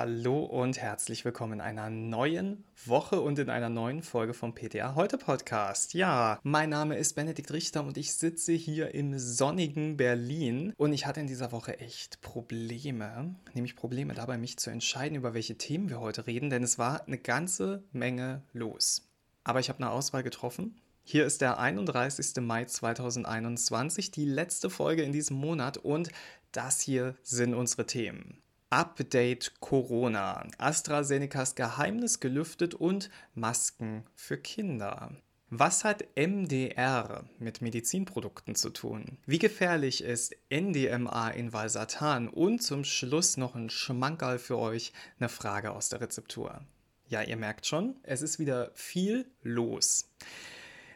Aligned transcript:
Hallo 0.00 0.44
und 0.44 0.78
herzlich 0.78 1.24
willkommen 1.24 1.54
in 1.54 1.60
einer 1.60 1.90
neuen 1.90 2.62
Woche 2.84 3.20
und 3.20 3.36
in 3.40 3.50
einer 3.50 3.68
neuen 3.68 4.04
Folge 4.04 4.32
vom 4.32 4.54
PTA 4.54 4.94
Heute 4.94 5.18
Podcast. 5.18 5.92
Ja, 5.92 6.38
mein 6.44 6.70
Name 6.70 6.96
ist 6.96 7.14
Benedikt 7.14 7.52
Richter 7.52 7.82
und 7.82 7.98
ich 7.98 8.14
sitze 8.14 8.52
hier 8.52 8.94
im 8.94 9.18
sonnigen 9.18 9.96
Berlin 9.96 10.72
und 10.76 10.92
ich 10.92 11.04
hatte 11.04 11.18
in 11.18 11.26
dieser 11.26 11.50
Woche 11.50 11.80
echt 11.80 12.20
Probleme, 12.20 13.34
nämlich 13.54 13.74
Probleme 13.74 14.14
dabei, 14.14 14.38
mich 14.38 14.56
zu 14.58 14.70
entscheiden, 14.70 15.18
über 15.18 15.34
welche 15.34 15.58
Themen 15.58 15.90
wir 15.90 15.98
heute 15.98 16.28
reden, 16.28 16.48
denn 16.48 16.62
es 16.62 16.78
war 16.78 17.04
eine 17.08 17.18
ganze 17.18 17.82
Menge 17.90 18.44
los. 18.52 19.10
Aber 19.42 19.58
ich 19.58 19.68
habe 19.68 19.80
eine 19.80 19.90
Auswahl 19.90 20.22
getroffen. 20.22 20.80
Hier 21.02 21.26
ist 21.26 21.40
der 21.40 21.58
31. 21.58 22.36
Mai 22.40 22.66
2021, 22.66 24.12
die 24.12 24.26
letzte 24.26 24.70
Folge 24.70 25.02
in 25.02 25.10
diesem 25.10 25.38
Monat 25.38 25.76
und 25.76 26.12
das 26.52 26.80
hier 26.80 27.16
sind 27.24 27.52
unsere 27.52 27.84
Themen. 27.84 28.40
Update 28.70 29.60
Corona. 29.60 30.46
AstraZenecas 30.58 31.54
Geheimnis 31.54 32.20
gelüftet 32.20 32.74
und 32.74 33.08
Masken 33.34 34.04
für 34.14 34.36
Kinder. 34.36 35.16
Was 35.48 35.84
hat 35.84 36.04
MDR 36.14 37.24
mit 37.38 37.62
Medizinprodukten 37.62 38.54
zu 38.54 38.68
tun? 38.68 39.16
Wie 39.24 39.38
gefährlich 39.38 40.04
ist 40.04 40.36
NDMA 40.50 41.30
in 41.30 41.54
Valsartan? 41.54 42.28
Und 42.28 42.62
zum 42.62 42.84
Schluss 42.84 43.38
noch 43.38 43.54
ein 43.54 43.70
Schmankerl 43.70 44.38
für 44.38 44.58
euch, 44.58 44.92
eine 45.18 45.30
Frage 45.30 45.70
aus 45.70 45.88
der 45.88 46.02
Rezeptur. 46.02 46.60
Ja, 47.06 47.22
ihr 47.22 47.38
merkt 47.38 47.64
schon, 47.64 47.96
es 48.02 48.20
ist 48.20 48.38
wieder 48.38 48.70
viel 48.74 49.24
los. 49.42 50.10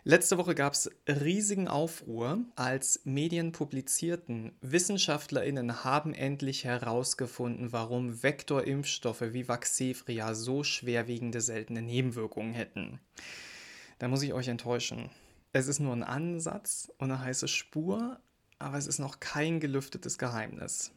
Letzte 0.04 0.36
Woche 0.36 0.56
gab 0.56 0.72
es 0.72 0.90
riesigen 1.06 1.68
Aufruhr, 1.68 2.40
als 2.56 3.02
Medien 3.04 3.52
publizierten, 3.52 4.50
Wissenschaftlerinnen 4.60 5.84
haben 5.84 6.12
endlich 6.12 6.64
herausgefunden, 6.64 7.70
warum 7.70 8.20
Vektorimpfstoffe 8.20 9.32
wie 9.32 9.46
Vaxevria 9.46 10.34
so 10.34 10.64
schwerwiegende 10.64 11.40
seltene 11.40 11.82
Nebenwirkungen 11.82 12.52
hätten. 12.52 12.98
Da 14.00 14.08
muss 14.08 14.24
ich 14.24 14.32
euch 14.32 14.48
enttäuschen. 14.48 15.08
Es 15.52 15.68
ist 15.68 15.78
nur 15.78 15.92
ein 15.92 16.02
Ansatz 16.02 16.90
und 16.98 17.12
eine 17.12 17.20
heiße 17.20 17.46
Spur, 17.46 18.18
aber 18.58 18.78
es 18.78 18.88
ist 18.88 18.98
noch 18.98 19.20
kein 19.20 19.60
gelüftetes 19.60 20.18
Geheimnis. 20.18 20.90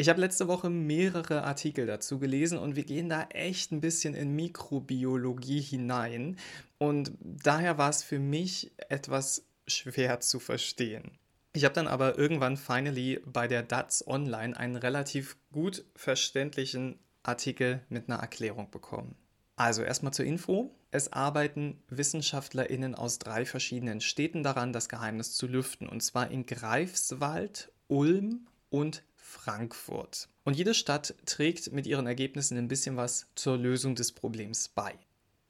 Ich 0.00 0.08
habe 0.08 0.20
letzte 0.20 0.46
Woche 0.46 0.70
mehrere 0.70 1.42
Artikel 1.42 1.84
dazu 1.86 2.20
gelesen 2.20 2.56
und 2.56 2.76
wir 2.76 2.84
gehen 2.84 3.08
da 3.08 3.24
echt 3.30 3.72
ein 3.72 3.80
bisschen 3.80 4.14
in 4.14 4.34
Mikrobiologie 4.34 5.60
hinein. 5.60 6.36
Und 6.78 7.12
daher 7.20 7.78
war 7.78 7.90
es 7.90 8.02
für 8.02 8.18
mich 8.18 8.72
etwas 8.88 9.44
schwer 9.66 10.20
zu 10.20 10.40
verstehen. 10.40 11.18
Ich 11.52 11.64
habe 11.64 11.74
dann 11.74 11.88
aber 11.88 12.18
irgendwann 12.18 12.56
finally 12.56 13.20
bei 13.24 13.48
der 13.48 13.62
DATS 13.62 14.06
Online 14.06 14.56
einen 14.56 14.76
relativ 14.76 15.36
gut 15.52 15.84
verständlichen 15.96 16.98
Artikel 17.22 17.82
mit 17.88 18.08
einer 18.08 18.20
Erklärung 18.20 18.70
bekommen. 18.70 19.16
Also 19.56 19.82
erstmal 19.82 20.12
zur 20.12 20.24
Info. 20.24 20.74
Es 20.90 21.12
arbeiten 21.12 21.82
WissenschaftlerInnen 21.88 22.94
aus 22.94 23.18
drei 23.18 23.44
verschiedenen 23.44 24.00
Städten 24.00 24.42
daran, 24.42 24.72
das 24.72 24.88
Geheimnis 24.88 25.34
zu 25.34 25.46
lüften. 25.46 25.88
Und 25.88 26.00
zwar 26.00 26.30
in 26.30 26.46
Greifswald, 26.46 27.72
Ulm 27.88 28.46
und 28.70 29.02
Frankfurt. 29.16 30.28
Und 30.44 30.54
jede 30.54 30.74
Stadt 30.74 31.14
trägt 31.26 31.72
mit 31.72 31.86
ihren 31.86 32.06
Ergebnissen 32.06 32.56
ein 32.56 32.68
bisschen 32.68 32.96
was 32.96 33.26
zur 33.34 33.58
Lösung 33.58 33.96
des 33.96 34.12
Problems 34.12 34.68
bei. 34.68 34.94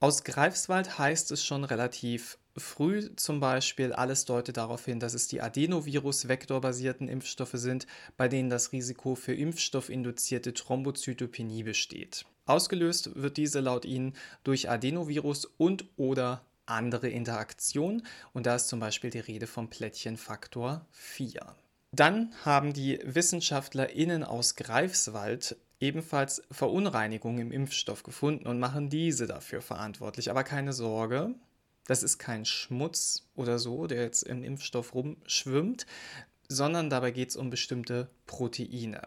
Aus 0.01 0.23
Greifswald 0.23 0.99
heißt 0.99 1.33
es 1.33 1.45
schon 1.45 1.65
relativ 1.65 2.39
früh 2.57 3.11
zum 3.17 3.41
Beispiel, 3.41 3.93
alles 3.93 4.25
deutet 4.25 4.57
darauf 4.57 4.85
hin, 4.85 5.01
dass 5.01 5.13
es 5.13 5.27
die 5.27 5.41
Adenovirus-vektorbasierten 5.41 7.09
Impfstoffe 7.09 7.55
sind, 7.55 7.89
bei 8.17 8.29
denen 8.29 8.49
das 8.49 8.71
Risiko 8.71 9.17
für 9.17 9.35
impfstoffinduzierte 9.35 10.55
Thrombozytopenie 10.55 11.65
besteht. 11.65 12.27
Ausgelöst 12.47 13.17
wird 13.17 13.37
diese 13.37 13.59
laut 13.59 13.85
ihnen 13.85 14.15
durch 14.45 14.71
Adenovirus 14.71 15.47
und 15.57 15.85
oder 15.97 16.45
andere 16.67 17.09
Interaktion 17.09 18.03
und 18.33 18.47
da 18.47 18.55
ist 18.55 18.69
zum 18.69 18.79
Beispiel 18.79 19.11
die 19.11 19.19
Rede 19.19 19.49
vom 19.49 19.69
Plättchenfaktor 19.69 20.87
4. 20.93 21.57
Dann 21.91 22.33
haben 22.45 22.73
die 22.73 23.01
WissenschaftlerInnen 23.03 24.23
aus 24.23 24.55
Greifswald 24.55 25.57
ebenfalls 25.81 26.43
Verunreinigungen 26.51 27.41
im 27.41 27.53
Impfstoff 27.53 28.03
gefunden 28.03 28.47
und 28.47 28.59
machen 28.59 28.91
diese 28.91 29.27
dafür 29.27 29.63
verantwortlich. 29.63 30.31
Aber 30.31 30.45
keine 30.45 30.73
Sorge, 30.73 31.35
das 31.87 32.03
ist 32.03 32.19
kein 32.19 32.45
Schmutz 32.45 33.29
oder 33.35 33.59
so, 33.59 33.87
der 33.87 34.03
jetzt 34.03 34.23
im 34.23 34.45
Impfstoff 34.45 34.95
rumschwimmt, 34.95 35.87
sondern 36.49 36.91
dabei 36.91 37.11
geht 37.11 37.31
es 37.31 37.37
um 37.37 37.51
bestimmte 37.51 38.11
Proteine. 38.27 39.03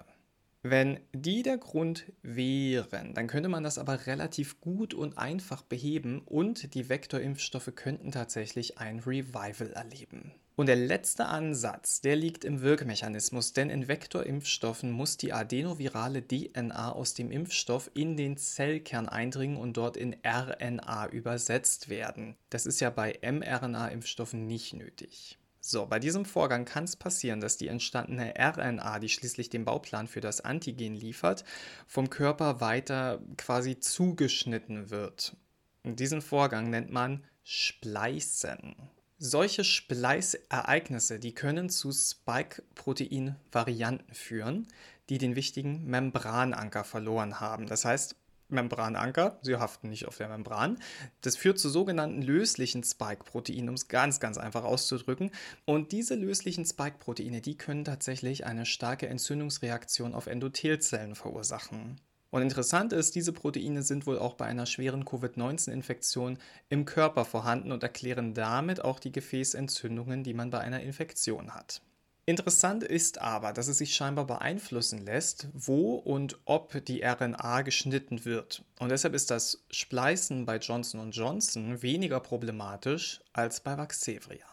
Wenn 0.63 0.99
die 1.11 1.41
der 1.41 1.57
Grund 1.57 2.05
wären, 2.21 3.15
dann 3.15 3.27
könnte 3.27 3.49
man 3.49 3.63
das 3.63 3.79
aber 3.79 4.05
relativ 4.05 4.61
gut 4.61 4.93
und 4.93 5.17
einfach 5.17 5.63
beheben 5.63 6.21
und 6.23 6.75
die 6.75 6.87
Vektorimpfstoffe 6.87 7.71
könnten 7.75 8.11
tatsächlich 8.11 8.77
ein 8.77 8.99
Revival 8.99 9.71
erleben. 9.73 10.33
Und 10.61 10.67
der 10.67 10.75
letzte 10.75 11.25
Ansatz, 11.25 12.01
der 12.01 12.15
liegt 12.15 12.45
im 12.45 12.61
Wirkmechanismus, 12.61 13.51
denn 13.51 13.71
in 13.71 13.87
Vektorimpfstoffen 13.87 14.91
muss 14.91 15.17
die 15.17 15.33
adenovirale 15.33 16.21
DNA 16.21 16.91
aus 16.91 17.15
dem 17.15 17.31
Impfstoff 17.31 17.89
in 17.95 18.15
den 18.15 18.37
Zellkern 18.37 19.09
eindringen 19.09 19.57
und 19.57 19.75
dort 19.75 19.97
in 19.97 20.15
RNA 20.23 21.07
übersetzt 21.07 21.89
werden. 21.89 22.35
Das 22.51 22.67
ist 22.67 22.79
ja 22.79 22.91
bei 22.91 23.17
mRNA-Impfstoffen 23.23 24.45
nicht 24.45 24.73
nötig. 24.73 25.39
So, 25.61 25.87
bei 25.87 25.97
diesem 25.97 26.25
Vorgang 26.25 26.65
kann 26.65 26.83
es 26.83 26.95
passieren, 26.95 27.41
dass 27.41 27.57
die 27.57 27.67
entstandene 27.67 28.35
RNA, 28.37 28.99
die 28.99 29.09
schließlich 29.09 29.49
den 29.49 29.65
Bauplan 29.65 30.07
für 30.07 30.21
das 30.21 30.41
Antigen 30.41 30.93
liefert, 30.93 31.43
vom 31.87 32.11
Körper 32.11 32.61
weiter 32.61 33.19
quasi 33.35 33.79
zugeschnitten 33.79 34.91
wird. 34.91 35.35
Und 35.81 35.99
diesen 35.99 36.21
Vorgang 36.21 36.69
nennt 36.69 36.91
man 36.91 37.23
Spleißen. 37.43 38.75
Solche 39.23 39.63
Spleißereignisse, 39.63 41.19
die 41.19 41.35
können 41.35 41.69
zu 41.69 41.91
Spike-Protein-Varianten 41.91 44.15
führen, 44.15 44.67
die 45.09 45.19
den 45.19 45.35
wichtigen 45.35 45.85
Membrananker 45.85 46.83
verloren 46.83 47.39
haben. 47.39 47.67
Das 47.67 47.85
heißt, 47.85 48.15
Membrananker, 48.49 49.37
sie 49.43 49.57
haften 49.57 49.89
nicht 49.89 50.07
auf 50.07 50.17
der 50.17 50.27
Membran. 50.27 50.79
Das 51.21 51.37
führt 51.37 51.59
zu 51.59 51.69
sogenannten 51.69 52.23
löslichen 52.23 52.83
Spike-Proteinen, 52.83 53.69
um 53.69 53.75
es 53.75 53.89
ganz, 53.89 54.19
ganz 54.19 54.39
einfach 54.39 54.63
auszudrücken. 54.63 55.29
Und 55.65 55.91
diese 55.91 56.15
löslichen 56.15 56.65
Spike-Proteine, 56.65 57.41
die 57.41 57.57
können 57.57 57.85
tatsächlich 57.85 58.47
eine 58.47 58.65
starke 58.65 59.07
Entzündungsreaktion 59.07 60.15
auf 60.15 60.25
Endothelzellen 60.25 61.13
verursachen. 61.13 62.01
Und 62.31 62.41
interessant 62.41 62.93
ist, 62.93 63.15
diese 63.15 63.33
Proteine 63.33 63.83
sind 63.83 64.07
wohl 64.07 64.17
auch 64.17 64.35
bei 64.35 64.45
einer 64.45 64.65
schweren 64.65 65.05
Covid-19-Infektion 65.05 66.37
im 66.69 66.85
Körper 66.85 67.25
vorhanden 67.25 67.73
und 67.73 67.83
erklären 67.83 68.33
damit 68.33 68.83
auch 68.83 68.99
die 68.99 69.11
Gefäßentzündungen, 69.11 70.23
die 70.23 70.33
man 70.33 70.49
bei 70.49 70.59
einer 70.59 70.81
Infektion 70.81 71.53
hat. 71.53 71.81
Interessant 72.25 72.83
ist 72.83 73.19
aber, 73.19 73.51
dass 73.51 73.67
es 73.67 73.79
sich 73.79 73.93
scheinbar 73.93 74.25
beeinflussen 74.25 75.05
lässt, 75.05 75.49
wo 75.53 75.95
und 75.95 76.39
ob 76.45 76.85
die 76.85 77.01
RNA 77.03 77.63
geschnitten 77.63 78.23
wird. 78.23 78.63
Und 78.79 78.89
deshalb 78.89 79.13
ist 79.13 79.31
das 79.31 79.65
Spleißen 79.69 80.45
bei 80.45 80.57
Johnson 80.57 81.11
Johnson 81.11 81.81
weniger 81.81 82.21
problematisch 82.21 83.19
als 83.33 83.59
bei 83.59 83.77
Vaxevria. 83.77 84.45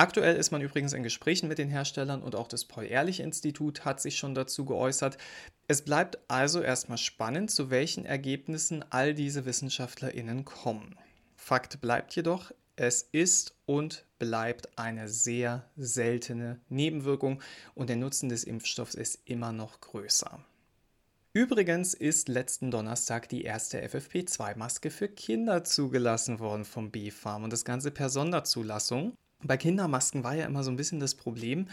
Aktuell 0.00 0.36
ist 0.36 0.50
man 0.50 0.62
übrigens 0.62 0.94
in 0.94 1.02
Gesprächen 1.02 1.46
mit 1.46 1.58
den 1.58 1.68
Herstellern 1.68 2.22
und 2.22 2.34
auch 2.34 2.48
das 2.48 2.64
Paul-Ehrlich-Institut 2.64 3.84
hat 3.84 4.00
sich 4.00 4.16
schon 4.16 4.34
dazu 4.34 4.64
geäußert. 4.64 5.18
Es 5.70 5.82
bleibt 5.82 6.18
also 6.26 6.60
erstmal 6.60 6.98
spannend, 6.98 7.48
zu 7.52 7.70
welchen 7.70 8.04
Ergebnissen 8.04 8.84
all 8.90 9.14
diese 9.14 9.46
WissenschaftlerInnen 9.46 10.44
kommen. 10.44 10.96
Fakt 11.36 11.80
bleibt 11.80 12.16
jedoch, 12.16 12.50
es 12.74 13.02
ist 13.12 13.54
und 13.66 14.04
bleibt 14.18 14.76
eine 14.76 15.08
sehr 15.08 15.70
seltene 15.76 16.58
Nebenwirkung 16.70 17.40
und 17.76 17.88
der 17.88 17.94
Nutzen 17.94 18.28
des 18.28 18.42
Impfstoffs 18.42 18.96
ist 18.96 19.20
immer 19.26 19.52
noch 19.52 19.80
größer. 19.80 20.44
Übrigens 21.34 21.94
ist 21.94 22.28
letzten 22.28 22.72
Donnerstag 22.72 23.28
die 23.28 23.44
erste 23.44 23.80
FFP2-Maske 23.80 24.90
für 24.90 25.06
Kinder 25.06 25.62
zugelassen 25.62 26.40
worden 26.40 26.64
vom 26.64 26.90
B-Farm 26.90 27.44
und 27.44 27.52
das 27.52 27.64
Ganze 27.64 27.92
per 27.92 28.10
Sonderzulassung. 28.10 29.16
Bei 29.42 29.56
Kindermasken 29.56 30.22
war 30.22 30.34
ja 30.34 30.44
immer 30.44 30.62
so 30.62 30.70
ein 30.70 30.76
bisschen 30.76 31.00
das 31.00 31.14
Problem, 31.14 31.66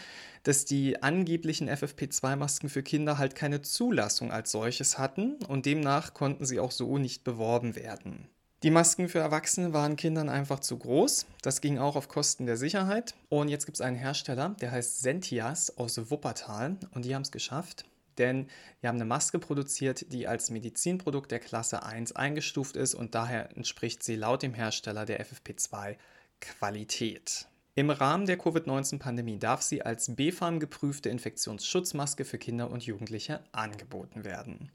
dass 0.44 0.64
die 0.64 1.04
angeblichen 1.04 1.70
FFP2-Masken 1.70 2.70
für 2.70 2.82
Kinder 2.82 3.18
halt 3.18 3.36
keine 3.36 3.62
Zulassung 3.62 4.32
als 4.32 4.52
solches 4.52 4.98
hatten 4.98 5.36
und 5.48 5.66
demnach 5.66 6.14
konnten 6.14 6.46
sie 6.46 6.60
auch 6.60 6.72
so 6.72 6.98
nicht 6.98 7.24
beworben 7.26 7.76
werden. 7.76 8.30
Die 8.64 8.72
Masken 8.72 9.08
für 9.08 9.20
Erwachsene 9.20 9.72
waren 9.74 9.98
Kindern 9.98 10.30
einfach 10.30 10.60
zu 10.60 10.80
groß. 10.80 11.28
Das 11.44 11.62
ging 11.62 11.78
auch 11.78 11.96
auf 11.96 12.08
Kosten 12.08 12.48
der 12.48 12.58
Sicherheit. 12.58 13.14
Und 13.30 13.50
jetzt 13.50 13.66
gibt 13.66 13.78
es 13.78 13.82
einen 13.82 13.98
Hersteller, 13.98 14.56
der 14.62 14.72
heißt 14.72 15.02
Sentias 15.02 15.78
aus 15.78 16.10
Wuppertal 16.10 16.78
und 16.92 17.06
die 17.06 17.14
haben 17.14 17.22
es 17.22 17.32
geschafft. 17.32 17.86
Denn 18.18 18.48
die 18.82 18.88
haben 18.88 18.96
eine 18.96 19.06
Maske 19.06 19.38
produziert, 19.38 20.12
die 20.12 20.28
als 20.28 20.50
Medizinprodukt 20.50 21.30
der 21.32 21.40
Klasse 21.40 21.84
1 21.84 22.16
eingestuft 22.16 22.78
ist 22.78 22.96
und 22.96 23.14
daher 23.14 23.56
entspricht 23.56 24.02
sie 24.02 24.16
laut 24.16 24.42
dem 24.42 24.56
Hersteller 24.56 25.06
der 25.06 25.24
FFP2 25.24 25.98
Qualität. 26.42 27.48
Im 27.78 27.92
Rahmen 27.92 28.26
der 28.26 28.40
Covid-19-Pandemie 28.40 29.38
darf 29.38 29.62
sie 29.62 29.84
als 29.84 30.16
BfArM 30.16 30.60
geprüfte 30.60 31.10
Infektionsschutzmaske 31.10 32.26
für 32.26 32.40
Kinder 32.40 32.72
und 32.72 32.82
Jugendliche 32.88 33.42
angeboten 33.52 34.26
werden. 34.26 34.72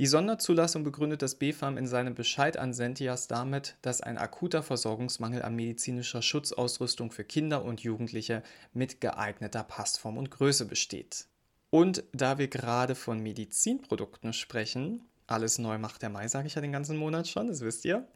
Die 0.00 0.08
Sonderzulassung 0.08 0.82
begründet 0.82 1.22
das 1.22 1.36
BfArM 1.36 1.78
in 1.78 1.86
seinem 1.86 2.16
Bescheid 2.16 2.56
an 2.56 2.72
Sentias 2.72 3.28
damit, 3.28 3.76
dass 3.82 4.00
ein 4.00 4.18
akuter 4.18 4.64
Versorgungsmangel 4.64 5.42
an 5.42 5.54
medizinischer 5.54 6.22
Schutzausrüstung 6.22 7.12
für 7.12 7.22
Kinder 7.22 7.64
und 7.64 7.82
Jugendliche 7.82 8.42
mit 8.72 9.00
geeigneter 9.00 9.62
Passform 9.62 10.18
und 10.18 10.32
Größe 10.32 10.66
besteht. 10.66 11.28
Und 11.70 12.02
da 12.10 12.38
wir 12.38 12.48
gerade 12.48 12.96
von 12.96 13.20
Medizinprodukten 13.20 14.32
sprechen, 14.32 15.08
alles 15.30 15.58
neu 15.58 15.78
macht 15.78 16.02
der 16.02 16.10
Mai, 16.10 16.28
sage 16.28 16.46
ich 16.46 16.54
ja 16.54 16.60
den 16.60 16.72
ganzen 16.72 16.96
Monat 16.96 17.28
schon, 17.28 17.48
das 17.48 17.60
wisst 17.60 17.84
ihr. 17.84 18.06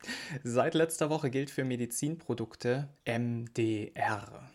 Seit 0.43 0.75
letzter 0.75 1.11
Woche 1.11 1.31
gilt 1.31 1.51
für 1.51 1.65
Medizinprodukte 1.65 2.89
MDR. 3.07 4.51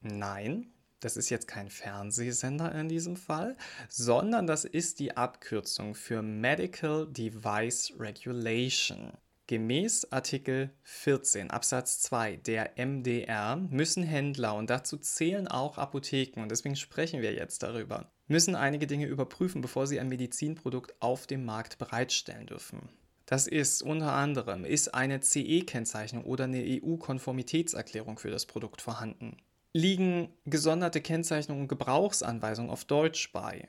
Nein, 0.00 0.72
das 1.00 1.16
ist 1.16 1.30
jetzt 1.30 1.48
kein 1.48 1.68
Fernsehsender 1.68 2.72
in 2.74 2.88
diesem 2.88 3.16
Fall, 3.16 3.56
sondern 3.88 4.46
das 4.46 4.64
ist 4.64 5.00
die 5.00 5.16
Abkürzung 5.16 5.94
für 5.94 6.22
Medical 6.22 7.06
Device 7.08 7.92
Regulation. 7.98 9.12
Gemäß 9.46 10.12
Artikel 10.12 10.70
14 10.82 11.50
Absatz 11.50 12.00
2 12.00 12.36
der 12.36 12.72
MDR 12.76 13.56
müssen 13.56 14.02
Händler, 14.02 14.54
und 14.54 14.70
dazu 14.70 14.96
zählen 14.96 15.48
auch 15.48 15.78
Apotheken, 15.78 16.42
und 16.42 16.50
deswegen 16.50 16.76
sprechen 16.76 17.22
wir 17.22 17.32
jetzt 17.34 17.62
darüber, 17.62 18.10
müssen 18.28 18.54
einige 18.54 18.86
Dinge 18.86 19.06
überprüfen, 19.06 19.60
bevor 19.60 19.86
sie 19.86 20.00
ein 20.00 20.08
Medizinprodukt 20.08 20.94
auf 21.00 21.26
dem 21.26 21.44
Markt 21.44 21.78
bereitstellen 21.78 22.46
dürfen. 22.46 22.88
Das 23.26 23.46
ist 23.46 23.82
unter 23.82 24.12
anderem, 24.12 24.64
ist 24.64 24.94
eine 24.94 25.20
CE-Kennzeichnung 25.20 26.24
oder 26.24 26.44
eine 26.44 26.62
EU-Konformitätserklärung 26.64 28.18
für 28.18 28.30
das 28.30 28.46
Produkt 28.46 28.80
vorhanden 28.80 29.36
liegen 29.72 30.28
gesonderte 30.44 31.00
Kennzeichnungen 31.00 31.62
und 31.62 31.68
Gebrauchsanweisungen 31.68 32.70
auf 32.70 32.84
Deutsch 32.84 33.32
bei. 33.32 33.68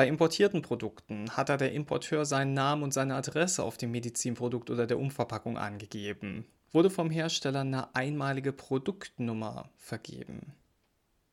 Bei 0.00 0.08
importierten 0.08 0.62
Produkten 0.62 1.28
hat 1.36 1.50
da 1.50 1.58
der 1.58 1.72
Importeur 1.72 2.24
seinen 2.24 2.54
Namen 2.54 2.84
und 2.84 2.94
seine 2.94 3.16
Adresse 3.16 3.62
auf 3.62 3.76
dem 3.76 3.90
Medizinprodukt 3.90 4.70
oder 4.70 4.86
der 4.86 4.98
Umverpackung 4.98 5.58
angegeben. 5.58 6.46
Wurde 6.72 6.88
vom 6.88 7.10
Hersteller 7.10 7.60
eine 7.60 7.94
einmalige 7.94 8.54
Produktnummer 8.54 9.68
vergeben. 9.76 10.54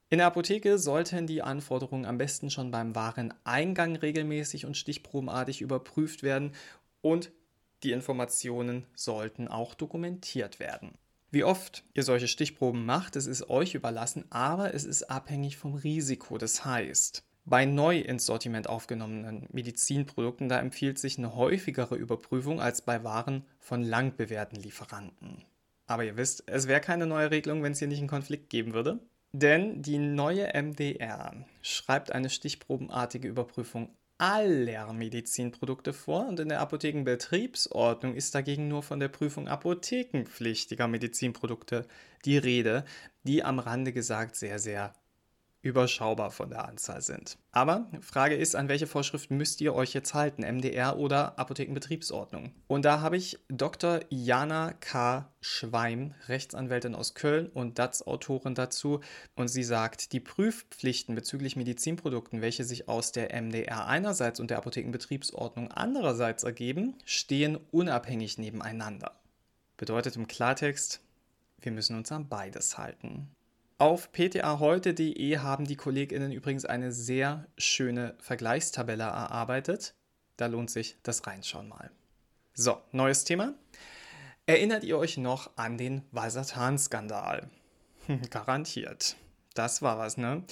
In 0.10 0.18
der 0.18 0.28
Apotheke 0.28 0.78
sollten 0.80 1.28
die 1.28 1.42
Anforderungen 1.42 2.06
am 2.06 2.18
besten 2.18 2.50
schon 2.50 2.70
beim 2.70 2.94
Wareneingang 2.94 3.96
regelmäßig 3.96 4.66
und 4.66 4.76
stichprobenartig 4.76 5.62
überprüft 5.62 6.22
werden 6.22 6.52
und 7.00 7.32
die 7.84 7.94
Informationen 7.94 8.86
sollten 8.96 9.48
auch 9.48 9.76
dokumentiert 9.76 10.60
werden. 10.60 10.98
Wie 11.32 11.46
oft 11.46 11.86
ihr 11.94 12.04
solche 12.04 12.28
Stichproben 12.28 12.86
macht, 12.86 13.16
das 13.16 13.28
ist 13.28 13.50
euch 13.50 13.76
überlassen, 13.76 14.26
aber 14.30 14.74
es 14.74 14.84
ist 14.84 15.04
abhängig 15.04 15.56
vom 15.56 15.76
Risiko. 15.76 16.38
Das 16.38 16.66
heißt, 16.66 17.24
bei 17.48 17.64
neu 17.66 18.00
ins 18.00 18.26
Sortiment 18.26 18.68
aufgenommenen 18.68 19.48
Medizinprodukten, 19.54 20.50
da 20.50 20.60
empfiehlt 20.60 21.00
sich 21.00 21.18
eine 21.18 21.34
häufigere 21.34 21.96
Überprüfung 21.96 22.60
als 22.60 22.82
bei 22.82 23.06
Waren 23.06 23.46
von 23.60 23.84
lang 23.84 24.18
bewährten 24.18 24.58
Lieferanten. 24.62 25.46
Aber 25.86 26.04
ihr 26.04 26.18
wisst, 26.18 26.44
es 26.48 26.68
wäre 26.68 26.82
keine 26.82 27.08
neue 27.08 27.32
Regelung, 27.32 27.64
wenn 27.64 27.72
es 27.72 27.80
hier 27.80 27.88
nicht 27.88 28.00
einen 28.00 28.10
Konflikt 28.10 28.50
geben 28.50 28.74
würde. 28.74 29.00
Denn 29.32 29.82
die 29.82 29.98
neue 29.98 30.52
MDR 30.54 31.46
schreibt 31.62 32.12
eine 32.12 32.30
stichprobenartige 32.30 33.30
Überprüfung 33.30 33.96
aller 34.18 34.92
Medizinprodukte 34.92 35.94
vor 35.94 36.28
und 36.28 36.40
in 36.42 36.50
der 36.50 36.60
Apothekenbetriebsordnung 36.60 38.16
ist 38.16 38.36
dagegen 38.36 38.68
nur 38.68 38.84
von 38.84 39.00
der 39.00 39.10
Prüfung 39.10 39.48
apothekenpflichtiger 39.48 40.88
Medizinprodukte 40.88 41.86
die 42.26 42.38
Rede, 42.38 42.84
die 43.24 43.44
am 43.44 43.60
Rande 43.60 43.94
gesagt 43.94 44.36
sehr, 44.36 44.60
sehr 44.60 44.94
überschaubar 45.68 46.32
von 46.32 46.50
der 46.50 46.66
Anzahl 46.66 47.02
sind. 47.02 47.38
Aber 47.52 47.88
Frage 48.00 48.36
ist, 48.36 48.56
an 48.56 48.70
welche 48.70 48.88
Vorschriften 48.88 49.36
müsst 49.36 49.60
ihr 49.60 49.76
euch 49.76 49.94
jetzt 49.94 50.14
halten, 50.14 50.44
MDR 50.44 50.98
oder 50.98 51.38
Apothekenbetriebsordnung? 51.38 52.54
Und 52.68 52.86
da 52.86 53.02
habe 53.02 53.18
ich 53.18 53.38
Dr. 53.50 54.00
Jana 54.10 54.74
K. 54.80 55.30
Schweim, 55.42 56.14
Rechtsanwältin 56.28 56.96
aus 56.96 57.16
Köln 57.16 57.48
und 57.48 57.80
DATS-Autorin 57.80 58.56
dazu. 58.56 59.02
Und 59.36 59.50
sie 59.50 59.64
sagt, 59.64 60.14
die 60.14 60.22
Prüfpflichten 60.22 61.16
bezüglich 61.16 61.58
Medizinprodukten, 61.58 62.42
welche 62.42 62.64
sich 62.64 62.88
aus 62.88 63.12
der 63.12 63.34
MDR 63.34 63.88
einerseits 63.88 64.40
und 64.40 64.50
der 64.50 64.58
Apothekenbetriebsordnung 64.60 65.72
andererseits 65.72 66.44
ergeben, 66.44 66.96
stehen 67.04 67.58
unabhängig 67.72 68.38
nebeneinander. 68.38 69.20
Bedeutet 69.76 70.16
im 70.16 70.28
Klartext, 70.28 71.02
wir 71.60 71.72
müssen 71.72 71.98
uns 71.98 72.12
an 72.12 72.30
beides 72.30 72.78
halten. 72.78 73.30
Auf 73.80 74.12
ptaheute.de 74.12 75.38
haben 75.38 75.66
die 75.66 75.76
KollegInnen 75.76 76.32
übrigens 76.32 76.66
eine 76.66 76.92
sehr 76.92 77.46
schöne 77.60 78.16
Vergleichstabelle 78.18 79.04
erarbeitet. 79.04 79.94
Da 80.36 80.48
lohnt 80.48 80.72
sich 80.72 80.98
das 81.04 81.28
Reinschauen 81.28 81.68
mal. 81.68 81.92
So, 82.56 82.82
neues 82.92 83.24
Thema. 83.24 83.54
Erinnert 84.48 84.84
ihr 84.84 84.98
euch 84.98 85.18
noch 85.18 85.52
an 85.58 85.78
den 85.78 86.02
Valsartan-Skandal? 86.12 87.52
Garantiert. 88.32 89.16
Das 89.54 89.84
war 89.84 90.00
was, 90.00 90.18
ne? 90.18 90.44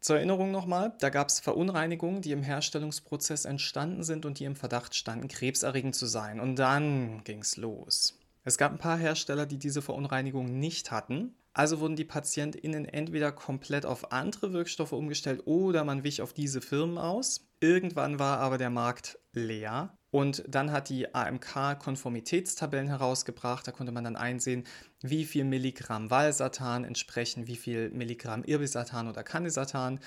Zur 0.00 0.16
Erinnerung 0.16 0.50
nochmal, 0.50 0.94
da 1.00 1.10
gab 1.10 1.28
es 1.28 1.40
Verunreinigungen, 1.40 2.22
die 2.22 2.32
im 2.32 2.42
Herstellungsprozess 2.42 3.44
entstanden 3.44 4.04
sind 4.04 4.24
und 4.24 4.38
die 4.38 4.44
im 4.44 4.56
Verdacht 4.56 4.94
standen, 4.94 5.28
krebserregend 5.28 5.96
zu 5.96 6.06
sein. 6.06 6.40
Und 6.40 6.56
dann 6.56 7.22
ging 7.24 7.40
es 7.40 7.58
los. 7.58 8.17
Es 8.48 8.56
gab 8.56 8.72
ein 8.72 8.78
paar 8.78 8.96
Hersteller, 8.96 9.44
die 9.44 9.58
diese 9.58 9.82
Verunreinigungen 9.82 10.58
nicht 10.58 10.90
hatten. 10.90 11.34
Also 11.52 11.80
wurden 11.80 11.96
die 11.96 12.06
PatientInnen 12.06 12.86
entweder 12.86 13.30
komplett 13.30 13.84
auf 13.84 14.10
andere 14.10 14.54
Wirkstoffe 14.54 14.92
umgestellt 14.92 15.42
oder 15.44 15.84
man 15.84 16.02
wich 16.02 16.22
auf 16.22 16.32
diese 16.32 16.62
Firmen 16.62 16.96
aus. 16.96 17.46
Irgendwann 17.60 18.18
war 18.18 18.38
aber 18.38 18.56
der 18.56 18.70
Markt 18.70 19.18
leer. 19.34 19.98
Und 20.10 20.44
dann 20.48 20.72
hat 20.72 20.88
die 20.88 21.14
AMK 21.14 21.78
Konformitätstabellen 21.78 22.88
herausgebracht. 22.88 23.68
Da 23.68 23.72
konnte 23.72 23.92
man 23.92 24.04
dann 24.04 24.16
einsehen, 24.16 24.64
wie 25.02 25.26
viel 25.26 25.44
Milligramm 25.44 26.10
Valsartan 26.10 26.84
entsprechen, 26.84 27.48
wie 27.48 27.56
viel 27.56 27.90
Milligramm 27.90 28.44
Irbisatan 28.44 29.08
oder 29.08 29.24
Candesatan. 29.24 30.00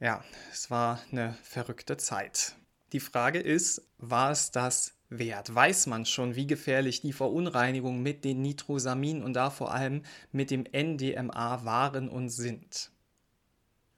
Ja, 0.00 0.24
es 0.50 0.70
war 0.70 1.02
eine 1.12 1.36
verrückte 1.42 1.98
Zeit. 1.98 2.56
Die 2.92 3.00
Frage 3.00 3.40
ist, 3.40 3.86
war 3.98 4.30
es 4.30 4.50
das 4.50 4.95
wert? 5.08 5.54
Weiß 5.54 5.86
man 5.86 6.06
schon, 6.06 6.34
wie 6.34 6.46
gefährlich 6.46 7.00
die 7.00 7.12
Verunreinigungen 7.12 8.02
mit 8.02 8.24
den 8.24 8.42
Nitrosamin 8.42 9.22
und 9.22 9.34
da 9.34 9.50
vor 9.50 9.72
allem 9.72 10.02
mit 10.32 10.50
dem 10.50 10.64
NDMA 10.64 11.64
waren 11.64 12.08
und 12.08 12.28
sind? 12.28 12.90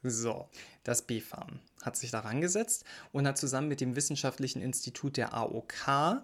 So, 0.02 0.48
das 0.84 1.02
BfArM 1.02 1.60
hat 1.82 1.96
sich 1.96 2.10
daran 2.10 2.40
gesetzt 2.40 2.84
und 3.12 3.26
hat 3.26 3.38
zusammen 3.38 3.68
mit 3.68 3.80
dem 3.80 3.96
Wissenschaftlichen 3.96 4.62
Institut 4.62 5.16
der 5.16 5.34
AOK 5.34 6.22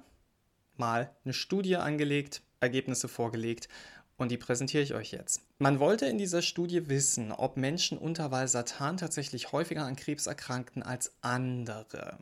mal 0.76 1.14
eine 1.24 1.34
Studie 1.34 1.76
angelegt, 1.76 2.42
Ergebnisse 2.60 3.08
vorgelegt 3.08 3.68
und 4.16 4.30
die 4.30 4.38
präsentiere 4.38 4.82
ich 4.82 4.94
euch 4.94 5.10
jetzt. 5.10 5.42
Man 5.58 5.80
wollte 5.80 6.06
in 6.06 6.18
dieser 6.18 6.42
Studie 6.42 6.88
wissen, 6.88 7.32
ob 7.32 7.56
Menschen 7.56 7.98
unter 7.98 8.30
Valsartan 8.30 8.96
tatsächlich 8.96 9.52
häufiger 9.52 9.84
an 9.84 9.96
Krebs 9.96 10.26
erkrankten 10.26 10.82
als 10.82 11.12
andere. 11.20 12.18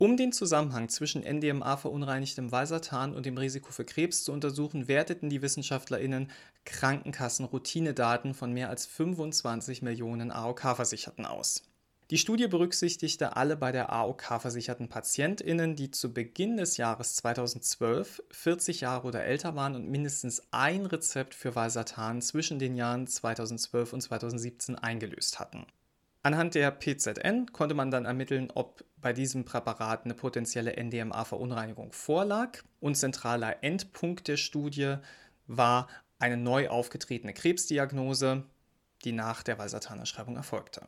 Um 0.00 0.16
den 0.16 0.30
Zusammenhang 0.30 0.88
zwischen 0.88 1.24
NDMA-verunreinigtem 1.24 2.52
Valsartan 2.52 3.16
und 3.16 3.26
dem 3.26 3.36
Risiko 3.36 3.72
für 3.72 3.84
Krebs 3.84 4.22
zu 4.22 4.30
untersuchen, 4.30 4.86
werteten 4.86 5.28
die 5.28 5.42
WissenschaftlerInnen 5.42 6.30
Krankenkassen-Routinedaten 6.66 8.32
von 8.32 8.52
mehr 8.52 8.68
als 8.68 8.86
25 8.86 9.82
Millionen 9.82 10.30
AOK-Versicherten 10.30 11.26
aus. 11.26 11.64
Die 12.10 12.18
Studie 12.18 12.46
berücksichtigte 12.46 13.36
alle 13.36 13.56
bei 13.56 13.72
der 13.72 13.92
AOK 13.92 14.40
versicherten 14.40 14.88
PatientInnen, 14.88 15.74
die 15.74 15.90
zu 15.90 16.14
Beginn 16.14 16.56
des 16.56 16.76
Jahres 16.76 17.16
2012 17.16 18.22
40 18.30 18.82
Jahre 18.82 19.08
oder 19.08 19.24
älter 19.24 19.56
waren 19.56 19.74
und 19.74 19.90
mindestens 19.90 20.40
ein 20.52 20.86
Rezept 20.86 21.34
für 21.34 21.56
Valsartan 21.56 22.22
zwischen 22.22 22.60
den 22.60 22.76
Jahren 22.76 23.08
2012 23.08 23.94
und 23.94 24.00
2017 24.00 24.76
eingelöst 24.76 25.40
hatten. 25.40 25.66
Anhand 26.28 26.54
der 26.54 26.70
PZN 26.70 27.52
konnte 27.54 27.74
man 27.74 27.90
dann 27.90 28.04
ermitteln, 28.04 28.50
ob 28.54 28.84
bei 28.98 29.14
diesem 29.14 29.46
Präparat 29.46 30.04
eine 30.04 30.12
potenzielle 30.12 30.76
NDMA-Verunreinigung 30.76 31.92
vorlag. 31.92 32.58
Und 32.80 32.96
zentraler 32.96 33.64
Endpunkt 33.64 34.28
der 34.28 34.36
Studie 34.36 34.96
war 35.46 35.88
eine 36.18 36.36
neu 36.36 36.68
aufgetretene 36.68 37.32
Krebsdiagnose, 37.32 38.44
die 39.04 39.12
nach 39.12 39.42
der 39.42 39.58
Valsartan-Erschreibung 39.58 40.36
erfolgte. 40.36 40.82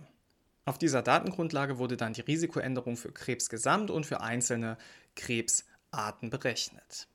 Auf 0.66 0.76
dieser 0.76 1.00
Datengrundlage 1.00 1.78
wurde 1.78 1.96
dann 1.96 2.12
die 2.12 2.20
Risikoänderung 2.20 2.98
für 2.98 3.10
Krebs 3.10 3.48
gesamt 3.48 3.90
und 3.90 4.04
für 4.04 4.20
einzelne 4.20 4.76
Krebsarten 5.16 6.28
berechnet. 6.28 7.08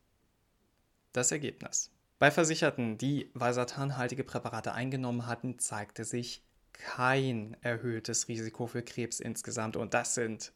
Das 1.13 1.32
Ergebnis. 1.32 1.91
Bei 2.17 2.32
Versicherten, 2.32 2.98
die 2.98 3.29
Valsartanhaltige 3.36 4.24
Präparate 4.24 4.74
eingenommen 4.74 5.27
hatten, 5.27 5.60
zeigte 5.60 6.05
sich 6.05 6.41
kein 6.77 7.58
erhöhtes 7.62 8.27
Risiko 8.27 8.67
für 8.67 8.84
Krebs 8.84 9.20
insgesamt. 9.20 9.75
Und 9.75 9.94
das 9.94 10.15
sind 10.15 10.53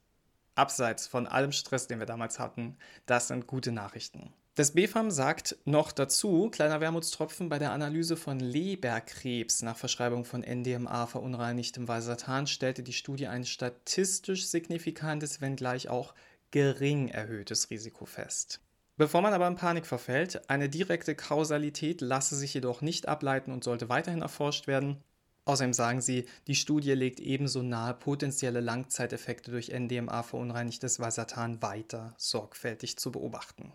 abseits 0.56 1.08
von 1.08 1.28
allem 1.28 1.52
Stress, 1.52 1.88
den 1.88 2.00
wir 2.00 2.06
damals 2.06 2.40
hatten, 2.40 2.78
das 3.06 3.30
sind 3.30 3.48
gute 3.48 3.72
Nachrichten. 3.72 4.34
Das 4.56 4.74
BfArM 4.74 5.10
sagt 5.10 5.56
noch 5.64 5.94
dazu, 5.94 6.50
kleiner 6.50 6.82
Wermutstropfen, 6.82 7.48
bei 7.48 7.60
der 7.60 7.72
Analyse 7.72 8.18
von 8.18 8.42
Leberkrebs 8.42 9.62
nach 9.62 9.78
Verschreibung 9.78 10.26
von 10.26 10.42
NDMA 10.42 11.08
verunreinigtem 11.08 11.88
Valsartan 11.88 12.46
stellte 12.46 12.84
die 12.84 12.92
Studie 12.92 13.28
ein 13.28 13.46
statistisch 13.46 14.48
signifikantes, 14.48 15.40
wenngleich 15.40 15.88
auch 15.88 16.14
gering 16.52 17.08
erhöhtes 17.08 17.70
Risiko 17.70 18.06
fest. 18.06 18.60
Bevor 18.98 19.22
man 19.22 19.34
aber 19.34 19.48
in 19.48 19.56
Panik 19.56 19.86
verfällt, 19.86 20.50
eine 20.50 20.68
direkte 20.68 21.16
Kausalität 21.16 22.02
lasse 22.02 22.36
sich 22.36 22.54
jedoch 22.54 22.82
nicht 22.82 23.08
ableiten 23.08 23.54
und 23.54 23.64
sollte 23.64 23.88
weiterhin 23.88 24.22
erforscht 24.22 24.68
werden. 24.68 25.02
Außerdem 25.50 25.74
sagen 25.74 26.00
sie, 26.00 26.28
die 26.46 26.54
Studie 26.54 26.92
legt 26.92 27.20
ebenso 27.20 27.64
nahe, 27.64 27.96
potenzielle 27.96 28.60
Langzeiteffekte 28.60 29.50
durch 29.50 29.70
NDMA 29.70 30.22
verunreinigtes 30.22 31.00
Valsartan 31.00 31.60
weiter 31.64 32.14
sorgfältig 32.18 33.00
zu 33.00 33.12
beobachten. 33.12 33.74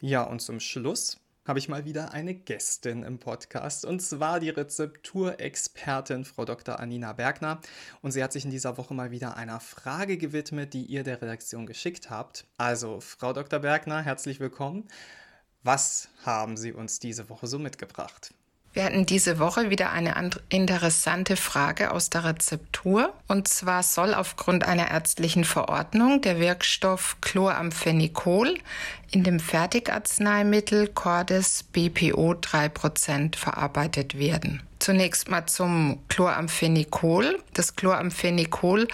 Ja, 0.00 0.22
und 0.22 0.40
zum 0.40 0.60
Schluss 0.60 1.18
habe 1.46 1.58
ich 1.58 1.68
mal 1.68 1.84
wieder 1.84 2.12
eine 2.12 2.34
Gästin 2.34 3.02
im 3.02 3.18
Podcast 3.18 3.84
und 3.84 4.00
zwar 4.00 4.40
die 4.40 4.48
Rezepturexpertin 4.48 6.24
Frau 6.24 6.46
Dr. 6.46 6.80
Anina 6.80 7.12
Bergner 7.12 7.60
und 8.00 8.12
sie 8.12 8.24
hat 8.24 8.32
sich 8.32 8.46
in 8.46 8.50
dieser 8.50 8.78
Woche 8.78 8.94
mal 8.94 9.10
wieder 9.10 9.36
einer 9.36 9.60
Frage 9.60 10.16
gewidmet, 10.16 10.72
die 10.72 10.86
ihr 10.86 11.04
der 11.04 11.20
Redaktion 11.20 11.66
geschickt 11.66 12.08
habt. 12.08 12.46
Also, 12.56 13.00
Frau 13.00 13.34
Dr. 13.34 13.58
Bergner, 13.58 14.00
herzlich 14.00 14.40
willkommen. 14.40 14.88
Was 15.62 16.08
haben 16.24 16.56
Sie 16.56 16.72
uns 16.72 17.00
diese 17.00 17.28
Woche 17.28 17.48
so 17.48 17.58
mitgebracht? 17.58 18.32
Wir 18.74 18.84
hatten 18.84 19.06
diese 19.06 19.38
Woche 19.38 19.70
wieder 19.70 19.92
eine 19.92 20.30
interessante 20.48 21.36
Frage 21.36 21.92
aus 21.92 22.10
der 22.10 22.24
Rezeptur. 22.24 23.14
Und 23.28 23.46
zwar 23.46 23.84
soll 23.84 24.12
aufgrund 24.12 24.64
einer 24.64 24.90
ärztlichen 24.90 25.44
Verordnung 25.44 26.20
der 26.22 26.40
Wirkstoff 26.40 27.18
Chloramphenicol 27.20 28.58
in 29.12 29.22
dem 29.22 29.38
Fertigarzneimittel 29.38 30.88
Cordes 30.88 31.62
BPO 31.62 32.32
3% 32.32 33.36
verarbeitet 33.36 34.18
werden. 34.18 34.60
Zunächst 34.80 35.30
mal 35.30 35.46
zum 35.46 36.00
Chloramphenicol. 36.08 37.38
Das 37.52 37.76
Chloramphenicol 37.76 38.88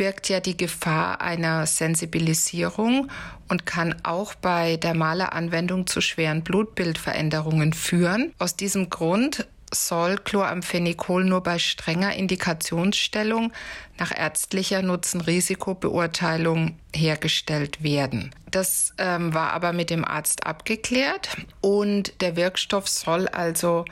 birgt 0.00 0.30
ja 0.30 0.40
die 0.40 0.56
Gefahr 0.56 1.20
einer 1.20 1.66
Sensibilisierung 1.66 3.10
und 3.48 3.66
kann 3.66 3.94
auch 4.02 4.34
bei 4.34 4.78
dermaler 4.78 5.34
Anwendung 5.34 5.86
zu 5.86 6.00
schweren 6.00 6.42
Blutbildveränderungen 6.42 7.74
führen. 7.74 8.32
Aus 8.38 8.56
diesem 8.56 8.88
Grund 8.88 9.46
soll 9.70 10.16
Chloramphenicol 10.16 11.26
nur 11.26 11.42
bei 11.42 11.58
strenger 11.58 12.14
Indikationsstellung 12.14 13.52
nach 13.98 14.16
ärztlicher 14.16 14.80
Nutzen-Risiko-Beurteilung 14.80 16.78
hergestellt 16.96 17.82
werden. 17.82 18.34
Das 18.50 18.94
ähm, 18.96 19.34
war 19.34 19.52
aber 19.52 19.74
mit 19.74 19.90
dem 19.90 20.06
Arzt 20.06 20.46
abgeklärt 20.46 21.36
und 21.60 22.22
der 22.22 22.36
Wirkstoff 22.36 22.88
soll 22.88 23.28
also 23.28 23.84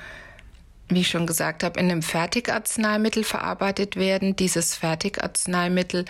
wie 0.88 1.00
ich 1.00 1.09
schon 1.09 1.26
gesagt 1.26 1.62
habe, 1.64 1.78
in 1.78 1.90
einem 1.90 2.02
Fertigarzneimittel 2.02 3.25
verarbeitet 3.25 3.97
werden. 3.97 4.37
Dieses 4.37 4.75
Fertigarzneimittel 4.75 6.04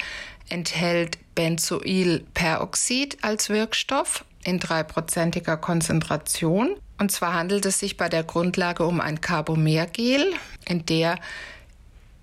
enthält 0.49 1.19
Benzoylperoxid 1.35 3.19
als 3.23 3.49
Wirkstoff 3.49 4.25
in 4.45 4.59
dreiprozentiger 4.59 5.57
Konzentration. 5.57 6.77
Und 6.99 7.13
zwar 7.13 7.35
handelt 7.35 7.67
es 7.67 7.79
sich 7.79 7.97
bei 7.97 8.09
der 8.09 8.25
Grundlage 8.25 8.85
um 8.85 9.01
ein 9.01 9.21
Carbomergel, 9.21 10.33
in 10.67 10.87
der 10.87 11.19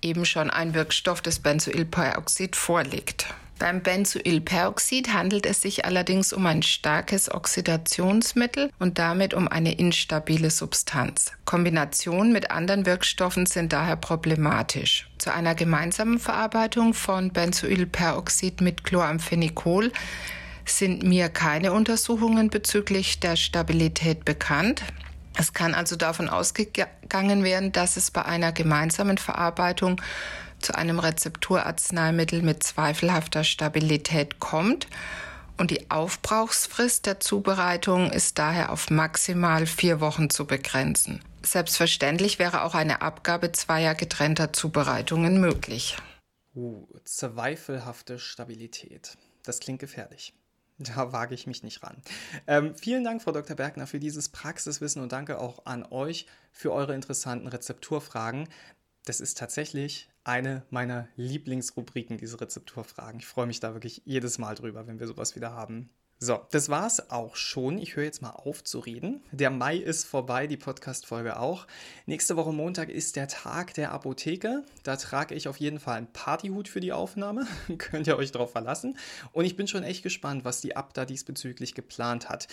eben 0.02 0.24
schon 0.24 0.50
ein 0.50 0.74
Wirkstoff 0.74 1.20
des 1.20 1.38
Benzoylperoxid 1.38 2.56
vorliegt. 2.56 3.26
Beim 3.58 3.82
Benzoylperoxid 3.82 5.14
handelt 5.14 5.46
es 5.46 5.62
sich 5.62 5.86
allerdings 5.86 6.34
um 6.34 6.44
ein 6.44 6.62
starkes 6.62 7.32
Oxidationsmittel 7.32 8.70
und 8.78 8.98
damit 8.98 9.32
um 9.32 9.48
eine 9.48 9.74
instabile 9.74 10.50
Substanz. 10.50 11.32
Kombinationen 11.46 12.32
mit 12.32 12.50
anderen 12.50 12.84
Wirkstoffen 12.84 13.46
sind 13.46 13.72
daher 13.72 13.96
problematisch. 13.96 15.08
Zu 15.16 15.32
einer 15.32 15.54
gemeinsamen 15.54 16.18
Verarbeitung 16.18 16.92
von 16.92 17.32
Benzoylperoxid 17.32 18.60
mit 18.60 18.84
Chloramphenicol 18.84 19.90
sind 20.66 21.02
mir 21.02 21.30
keine 21.30 21.72
Untersuchungen 21.72 22.50
bezüglich 22.50 23.20
der 23.20 23.36
Stabilität 23.36 24.26
bekannt. 24.26 24.82
Es 25.38 25.54
kann 25.54 25.74
also 25.74 25.96
davon 25.96 26.28
ausgegangen 26.28 27.44
werden, 27.44 27.72
dass 27.72 27.96
es 27.96 28.10
bei 28.10 28.24
einer 28.24 28.52
gemeinsamen 28.52 29.16
Verarbeitung 29.16 30.00
zu 30.60 30.74
einem 30.74 30.98
Rezepturarzneimittel 30.98 32.42
mit 32.42 32.62
zweifelhafter 32.62 33.44
Stabilität 33.44 34.40
kommt 34.40 34.86
und 35.58 35.70
die 35.70 35.90
Aufbrauchsfrist 35.90 37.06
der 37.06 37.20
Zubereitung 37.20 38.10
ist 38.10 38.38
daher 38.38 38.70
auf 38.70 38.90
maximal 38.90 39.66
vier 39.66 40.00
Wochen 40.00 40.28
zu 40.28 40.46
begrenzen. 40.46 41.20
Selbstverständlich 41.42 42.38
wäre 42.38 42.62
auch 42.62 42.74
eine 42.74 43.02
Abgabe 43.02 43.52
zweier 43.52 43.94
getrennter 43.94 44.52
Zubereitungen 44.52 45.40
möglich. 45.40 45.96
Uh, 46.54 46.86
zweifelhafte 47.04 48.18
Stabilität. 48.18 49.16
Das 49.44 49.60
klingt 49.60 49.78
gefährlich. 49.78 50.34
Da 50.78 51.12
wage 51.12 51.34
ich 51.34 51.46
mich 51.46 51.62
nicht 51.62 51.82
ran. 51.82 52.02
Ähm, 52.46 52.74
vielen 52.74 53.04
Dank, 53.04 53.22
Frau 53.22 53.32
Dr. 53.32 53.56
Bergner, 53.56 53.86
für 53.86 54.00
dieses 54.00 54.28
Praxiswissen 54.28 55.02
und 55.02 55.12
danke 55.12 55.38
auch 55.38 55.64
an 55.64 55.84
euch 55.84 56.26
für 56.52 56.72
eure 56.72 56.94
interessanten 56.94 57.46
Rezepturfragen. 57.46 58.48
Das 59.06 59.20
ist 59.20 59.38
tatsächlich 59.38 60.08
eine 60.24 60.64
meiner 60.70 61.08
Lieblingsrubriken, 61.14 62.18
diese 62.18 62.40
Rezepturfragen. 62.40 63.20
Ich 63.20 63.26
freue 63.26 63.46
mich 63.46 63.60
da 63.60 63.72
wirklich 63.72 64.02
jedes 64.04 64.38
Mal 64.38 64.56
drüber, 64.56 64.88
wenn 64.88 64.98
wir 64.98 65.06
sowas 65.06 65.36
wieder 65.36 65.52
haben. 65.52 65.90
So, 66.18 66.40
das 66.50 66.70
war's 66.70 67.10
auch 67.10 67.36
schon. 67.36 67.78
Ich 67.78 67.94
höre 67.94 68.02
jetzt 68.02 68.20
mal 68.20 68.30
auf 68.30 68.64
zu 68.64 68.80
reden. 68.80 69.22
Der 69.30 69.50
Mai 69.50 69.76
ist 69.76 70.06
vorbei, 70.06 70.48
die 70.48 70.56
Podcast-Folge 70.56 71.38
auch. 71.38 71.68
Nächste 72.06 72.36
Woche 72.36 72.52
Montag 72.52 72.88
ist 72.88 73.14
der 73.14 73.28
Tag 73.28 73.74
der 73.74 73.92
Apotheke. 73.92 74.64
Da 74.82 74.96
trage 74.96 75.36
ich 75.36 75.46
auf 75.46 75.58
jeden 75.58 75.78
Fall 75.78 75.98
einen 75.98 76.12
Partyhut 76.12 76.66
für 76.66 76.80
die 76.80 76.92
Aufnahme. 76.92 77.46
Könnt 77.78 78.08
ihr 78.08 78.16
euch 78.16 78.32
drauf 78.32 78.50
verlassen. 78.50 78.98
Und 79.30 79.44
ich 79.44 79.54
bin 79.54 79.68
schon 79.68 79.84
echt 79.84 80.02
gespannt, 80.02 80.44
was 80.44 80.60
die 80.60 80.74
Abda 80.74 81.04
diesbezüglich 81.04 81.74
geplant 81.74 82.28
hat. 82.28 82.48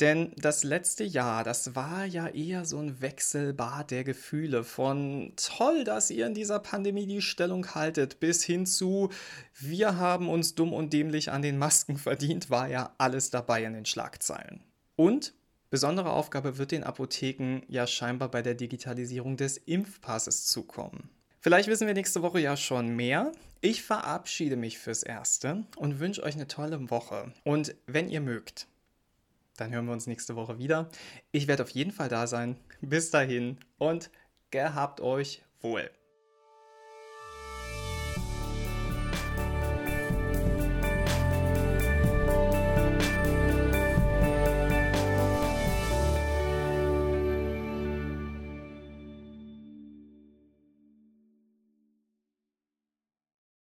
Denn 0.00 0.32
das 0.36 0.64
letzte 0.64 1.04
Jahr, 1.04 1.44
das 1.44 1.76
war 1.76 2.04
ja 2.04 2.26
eher 2.26 2.64
so 2.64 2.78
ein 2.78 3.00
Wechselbad 3.00 3.92
der 3.92 4.02
Gefühle 4.02 4.64
von 4.64 5.32
toll, 5.36 5.84
dass 5.84 6.10
ihr 6.10 6.26
in 6.26 6.34
dieser 6.34 6.58
Pandemie 6.58 7.06
die 7.06 7.22
Stellung 7.22 7.74
haltet, 7.76 8.18
bis 8.18 8.42
hin 8.42 8.66
zu 8.66 9.10
wir 9.54 9.96
haben 9.96 10.28
uns 10.28 10.56
dumm 10.56 10.72
und 10.72 10.92
dämlich 10.92 11.30
an 11.30 11.42
den 11.42 11.58
Masken 11.58 11.96
verdient, 11.96 12.50
war 12.50 12.68
ja 12.68 12.92
alles 12.98 13.30
dabei 13.30 13.62
in 13.62 13.74
den 13.74 13.86
Schlagzeilen. 13.86 14.64
Und 14.96 15.32
besondere 15.70 16.10
Aufgabe 16.10 16.58
wird 16.58 16.72
den 16.72 16.82
Apotheken 16.82 17.60
ja 17.68 17.86
scheinbar 17.86 18.30
bei 18.30 18.42
der 18.42 18.54
Digitalisierung 18.54 19.36
des 19.36 19.58
Impfpasses 19.58 20.46
zukommen. 20.46 21.08
Vielleicht 21.40 21.68
wissen 21.68 21.86
wir 21.86 21.94
nächste 21.94 22.22
Woche 22.22 22.40
ja 22.40 22.56
schon 22.56 22.96
mehr. 22.96 23.30
Ich 23.60 23.84
verabschiede 23.84 24.56
mich 24.56 24.78
fürs 24.78 25.04
Erste 25.04 25.64
und 25.76 26.00
wünsche 26.00 26.22
euch 26.24 26.34
eine 26.34 26.48
tolle 26.48 26.90
Woche. 26.90 27.32
Und 27.44 27.76
wenn 27.86 28.08
ihr 28.08 28.20
mögt, 28.20 28.66
dann 29.56 29.72
hören 29.72 29.86
wir 29.86 29.92
uns 29.92 30.06
nächste 30.06 30.36
Woche 30.36 30.58
wieder. 30.58 30.88
Ich 31.32 31.46
werde 31.46 31.62
auf 31.62 31.70
jeden 31.70 31.92
Fall 31.92 32.08
da 32.08 32.26
sein. 32.26 32.56
Bis 32.80 33.10
dahin 33.10 33.58
und 33.78 34.10
gehabt 34.50 35.00
euch 35.00 35.42
wohl. 35.60 35.90